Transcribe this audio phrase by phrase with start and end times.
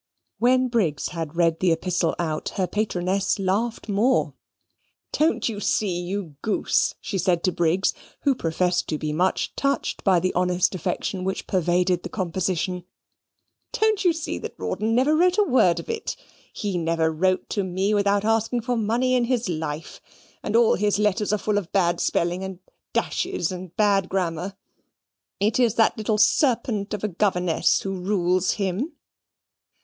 [0.39, 4.33] When Briggs had read the epistle out, her patroness laughed more.
[5.11, 10.03] "Don't you see, you goose," she said to Briggs, who professed to be much touched
[10.03, 12.83] by the honest affection which pervaded the composition,
[13.73, 16.15] "don't you see that Rawdon never wrote a word of it.
[16.51, 20.01] He never wrote to me without asking for money in his life,
[20.41, 22.57] and all his letters are full of bad spelling, and
[22.91, 24.57] dashes, and bad grammar.
[25.39, 28.93] It is that little serpent of a governess who rules him."